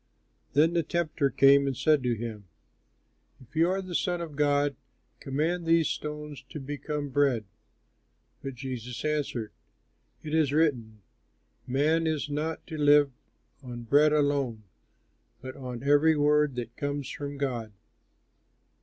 [0.53, 2.45] Then the tempter came and said to him,
[3.39, 4.75] "If you are the Son of God,
[5.19, 7.45] command these stones to become bread."
[8.41, 9.51] But Jesus answered,
[10.23, 11.03] "It is written,
[11.67, 13.11] "'Man is not to live
[13.61, 14.63] on bread alone,
[15.39, 17.71] But on every word that comes from God.'"